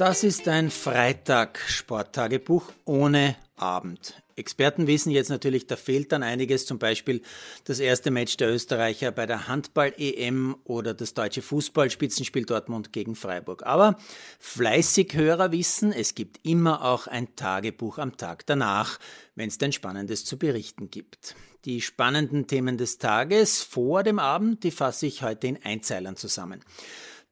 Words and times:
Das 0.00 0.24
ist 0.24 0.48
ein 0.48 0.70
Freitag-Sporttagebuch 0.70 2.72
ohne 2.86 3.36
Abend. 3.56 4.14
Experten 4.34 4.86
wissen 4.86 5.10
jetzt 5.10 5.28
natürlich, 5.28 5.66
da 5.66 5.76
fehlt 5.76 6.10
dann 6.12 6.22
einiges, 6.22 6.64
zum 6.64 6.78
Beispiel 6.78 7.20
das 7.64 7.80
erste 7.80 8.10
Match 8.10 8.38
der 8.38 8.50
Österreicher 8.50 9.12
bei 9.12 9.26
der 9.26 9.46
Handball-EM 9.46 10.56
oder 10.64 10.94
das 10.94 11.12
deutsche 11.12 11.42
Fußballspitzenspiel 11.42 12.46
Dortmund 12.46 12.94
gegen 12.94 13.14
Freiburg. 13.14 13.66
Aber 13.66 13.98
fleißig 14.38 15.12
Hörer 15.12 15.52
wissen, 15.52 15.92
es 15.92 16.14
gibt 16.14 16.40
immer 16.46 16.82
auch 16.82 17.06
ein 17.06 17.36
Tagebuch 17.36 17.98
am 17.98 18.16
Tag 18.16 18.46
danach, 18.46 18.98
wenn 19.34 19.48
es 19.48 19.58
denn 19.58 19.72
Spannendes 19.72 20.24
zu 20.24 20.38
berichten 20.38 20.90
gibt. 20.90 21.36
Die 21.66 21.82
spannenden 21.82 22.46
Themen 22.46 22.78
des 22.78 22.96
Tages 22.96 23.62
vor 23.62 24.02
dem 24.02 24.18
Abend, 24.18 24.64
die 24.64 24.70
fasse 24.70 25.04
ich 25.04 25.22
heute 25.22 25.46
in 25.46 25.62
Einzeilern 25.62 26.16
zusammen. 26.16 26.64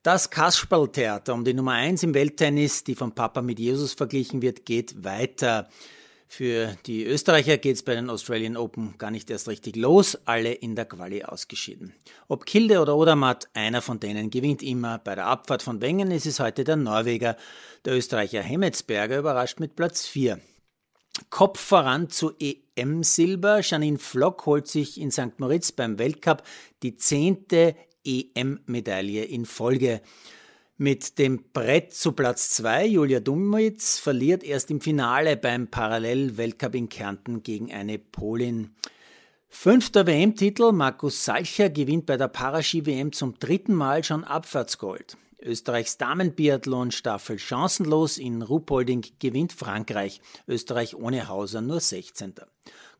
Das 0.01 0.29
Kasperltheater 0.29 1.33
um 1.33 1.43
die 1.43 1.53
Nummer 1.53 1.73
1 1.73 2.03
im 2.03 2.13
Welttennis, 2.13 2.85
die 2.85 2.95
vom 2.95 3.11
Papa 3.11 3.41
mit 3.41 3.59
Jesus 3.59 3.91
verglichen 3.91 4.41
wird, 4.41 4.65
geht 4.65 5.03
weiter. 5.03 5.67
Für 6.25 6.77
die 6.85 7.03
Österreicher 7.03 7.57
geht 7.57 7.75
es 7.75 7.83
bei 7.83 7.95
den 7.95 8.09
Australian 8.09 8.55
Open 8.55 8.97
gar 8.97 9.11
nicht 9.11 9.29
erst 9.29 9.49
richtig 9.49 9.75
los, 9.75 10.17
alle 10.23 10.53
in 10.53 10.77
der 10.77 10.85
Quali 10.85 11.25
ausgeschieden. 11.25 11.93
Ob 12.29 12.45
Kilde 12.45 12.79
oder 12.79 12.95
Odermatt, 12.95 13.49
einer 13.53 13.81
von 13.81 13.99
denen 13.99 14.29
gewinnt 14.29 14.63
immer. 14.63 14.99
Bei 14.99 15.15
der 15.15 15.25
Abfahrt 15.25 15.63
von 15.63 15.81
Wengen 15.81 16.11
ist 16.11 16.25
es 16.25 16.39
heute 16.39 16.63
der 16.63 16.77
Norweger. 16.77 17.35
Der 17.83 17.97
Österreicher 17.97 18.41
Hemmetsberger 18.41 19.19
überrascht 19.19 19.59
mit 19.59 19.75
Platz 19.75 20.05
4. 20.05 20.39
Kopf 21.29 21.59
voran 21.59 22.09
zu 22.09 22.31
EM-Silber. 22.39 23.59
Janine 23.63 23.97
Flock 23.97 24.45
holt 24.45 24.67
sich 24.67 24.97
in 24.97 25.11
St. 25.11 25.39
Moritz 25.39 25.73
beim 25.73 25.99
Weltcup 25.99 26.43
die 26.83 26.95
zehnte 26.95 27.75
EM-Medaille 28.05 29.23
in 29.23 29.45
Folge. 29.45 30.01
Mit 30.77 31.19
dem 31.19 31.43
Brett 31.51 31.93
zu 31.93 32.13
Platz 32.13 32.51
2, 32.51 32.85
Julia 32.85 33.19
Dummitz, 33.19 33.99
verliert 33.99 34.43
erst 34.43 34.71
im 34.71 34.79
Finale 34.79 35.35
beim 35.35 35.67
Parallel-Weltcup 35.67 36.75
in 36.75 36.87
Kärnten 36.87 37.43
gegen 37.43 37.71
eine 37.73 37.99
Polin. 37.99 38.75
Fünfter 39.49 40.07
WM-Titel, 40.07 40.71
Markus 40.71 41.25
Salcher 41.25 41.69
gewinnt 41.69 42.05
bei 42.05 42.15
der 42.15 42.27
Paraski-WM 42.27 43.11
zum 43.11 43.37
dritten 43.39 43.73
Mal 43.73 44.03
schon 44.03 44.23
Abfahrtsgold. 44.23 45.17
Österreichs 45.41 45.97
Damenbiathlon-Staffel 45.97 47.39
chancenlos 47.39 48.17
in 48.17 48.41
Ruhpolding 48.41 49.05
gewinnt 49.19 49.53
Frankreich. 49.53 50.21
Österreich 50.47 50.95
ohne 50.95 51.27
Hauser 51.27 51.61
nur 51.61 51.79
16. 51.79 52.35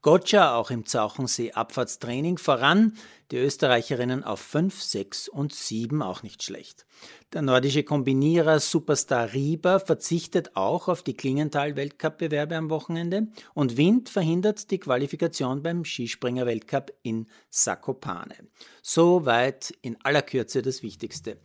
Gotcha 0.01 0.55
auch 0.55 0.71
im 0.71 0.85
Zauchensee 0.85 1.51
Abfahrtstraining 1.51 2.37
voran. 2.37 2.93
Die 3.31 3.37
Österreicherinnen 3.37 4.23
auf 4.23 4.39
5, 4.39 4.81
6 4.81 5.27
und 5.27 5.53
7 5.53 6.01
auch 6.01 6.23
nicht 6.23 6.41
schlecht. 6.41 6.85
Der 7.33 7.41
nordische 7.41 7.83
Kombinierer 7.83 8.61
Superstar 8.61 9.33
Rieber 9.33 9.81
verzichtet 9.81 10.55
auch 10.55 10.87
auf 10.87 11.03
die 11.03 11.15
Klingenthal-Weltcup-Bewerbe 11.15 12.55
am 12.55 12.69
Wochenende 12.69 13.27
und 13.53 13.75
Wind 13.75 14.07
verhindert 14.07 14.71
die 14.71 14.79
Qualifikation 14.79 15.61
beim 15.61 15.83
Skispringer-Weltcup 15.83 16.93
in 17.03 17.27
Sakopane. 17.49 18.47
Soweit 18.81 19.77
in 19.81 19.97
aller 20.03 20.21
Kürze 20.21 20.61
das 20.61 20.81
Wichtigste. 20.81 21.37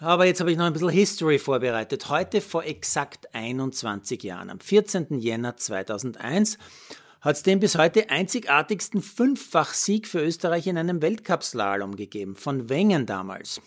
Aber 0.00 0.26
jetzt 0.26 0.40
habe 0.40 0.50
ich 0.50 0.58
noch 0.58 0.64
ein 0.64 0.72
bisschen 0.72 0.88
History 0.88 1.38
vorbereitet. 1.38 2.08
Heute 2.08 2.40
vor 2.40 2.64
exakt 2.64 3.32
21 3.32 4.22
Jahren, 4.24 4.50
am 4.50 4.58
14. 4.58 5.20
Jänner 5.20 5.56
2001, 5.56 6.58
hat 7.20 7.36
es 7.36 7.42
den 7.42 7.60
bis 7.60 7.78
heute 7.78 8.10
einzigartigsten 8.10 9.02
Fünffach-Sieg 9.02 10.08
für 10.08 10.20
Österreich 10.20 10.66
in 10.66 10.78
einem 10.78 11.00
Weltcup-Slalom 11.00 11.96
gegeben, 11.96 12.34
von 12.34 12.68
Wengen 12.68 13.06
damals. 13.06 13.60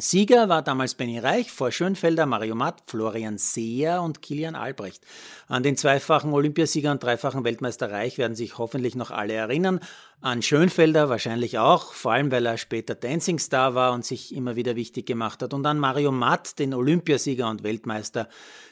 Sieger 0.00 0.48
war 0.48 0.62
damals 0.62 0.94
Benny 0.94 1.18
Reich 1.18 1.50
vor 1.50 1.72
Schönfelder, 1.72 2.26
Mario 2.26 2.54
Matt, 2.54 2.82
Florian 2.86 3.38
Seer 3.38 4.02
und 4.02 4.22
Kilian 4.22 4.54
Albrecht. 4.54 5.04
An 5.48 5.62
den 5.62 5.76
zweifachen 5.76 6.32
Olympiasieger 6.32 6.90
und 6.90 7.02
dreifachen 7.02 7.44
Weltmeister 7.44 7.90
Reich 7.90 8.18
werden 8.18 8.36
sich 8.36 8.58
hoffentlich 8.58 8.94
noch 8.94 9.10
alle 9.10 9.32
erinnern. 9.32 9.80
An 10.20 10.42
Schönfelder 10.42 11.08
wahrscheinlich 11.08 11.58
auch, 11.58 11.92
vor 11.92 12.12
allem 12.12 12.30
weil 12.30 12.46
er 12.46 12.58
später 12.58 12.94
Dancing 12.94 13.38
Star 13.38 13.74
war 13.74 13.92
und 13.92 14.04
sich 14.04 14.34
immer 14.34 14.56
wieder 14.56 14.76
wichtig 14.76 15.06
gemacht 15.06 15.42
hat. 15.42 15.54
Und 15.54 15.66
an 15.66 15.78
Mario 15.78 16.12
Matt, 16.12 16.58
den 16.58 16.74
Olympiasieger 16.74 17.48
und 17.48 17.62
Weltmeister, 17.62 18.28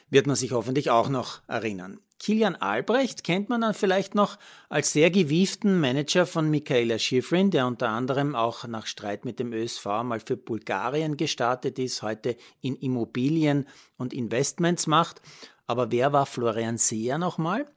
wird 0.09 0.27
man 0.27 0.35
sich 0.35 0.51
hoffentlich 0.51 0.89
auch 0.89 1.09
noch 1.09 1.41
erinnern. 1.47 1.99
Kilian 2.19 2.55
Albrecht 2.55 3.23
kennt 3.23 3.49
man 3.49 3.61
dann 3.61 3.73
vielleicht 3.73 4.15
noch 4.15 4.37
als 4.69 4.91
sehr 4.91 5.11
gewieften 5.11 5.79
Manager 5.79 6.25
von 6.25 6.49
Michaela 6.49 6.97
Schifrin, 6.97 7.51
der 7.51 7.67
unter 7.67 7.89
anderem 7.89 8.35
auch 8.35 8.65
nach 8.67 8.87
Streit 8.87 9.23
mit 9.23 9.39
dem 9.39 9.53
ÖSV 9.53 9.85
mal 10.03 10.19
für 10.19 10.35
Bulgarien 10.35 11.17
gestartet 11.17 11.77
ist, 11.79 12.01
heute 12.01 12.35
in 12.61 12.75
Immobilien 12.75 13.67
und 13.97 14.13
Investments 14.13 14.87
macht. 14.87 15.21
Aber 15.67 15.91
wer 15.91 16.13
war 16.13 16.25
Florian 16.25 16.77
Seer 16.77 17.17
nochmal? 17.17 17.67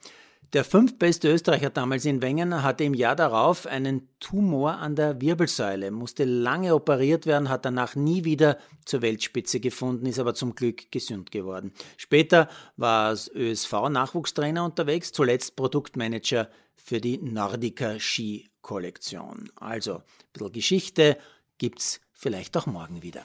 Der 0.53 0.65
fünftbeste 0.65 1.33
Österreicher 1.33 1.71
damals 1.71 2.05
in 2.05 2.23
Wengen 2.23 2.65
hatte 2.65 2.83
im 2.83 2.93
Jahr 2.93 3.15
darauf 3.15 3.69
einen 3.69 4.09
Tumor 4.19 4.79
an 4.79 4.97
der 4.97 5.21
Wirbelsäule, 5.21 5.93
musste 5.93 6.25
lange 6.25 6.75
operiert 6.75 7.25
werden, 7.25 7.49
hat 7.49 7.65
danach 7.65 7.95
nie 7.95 8.25
wieder 8.25 8.59
zur 8.85 9.01
Weltspitze 9.01 9.61
gefunden, 9.61 10.07
ist 10.07 10.19
aber 10.19 10.35
zum 10.35 10.57
Glück 10.57 10.91
gesund 10.91 11.31
geworden. 11.31 11.73
Später 11.97 12.49
war 12.77 13.11
als 13.11 13.33
ÖSV-Nachwuchstrainer 13.33 14.65
unterwegs, 14.65 15.13
zuletzt 15.13 15.55
Produktmanager 15.55 16.49
für 16.75 17.01
die 17.01 17.19
Nordica 17.19 18.01
Ski 18.01 18.51
Kollektion. 18.61 19.51
Also, 19.55 19.99
ein 19.99 20.03
bisschen 20.33 20.53
Geschichte 20.53 21.17
gibt's 21.59 22.01
vielleicht 22.13 22.57
auch 22.57 22.67
morgen 22.67 23.05
wieder. 23.05 23.25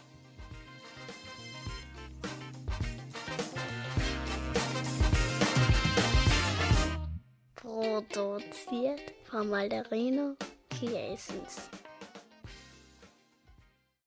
Produziert 8.09 9.13
von 9.29 9.49
Malderino 9.49 10.35
Kiesens. 10.69 11.69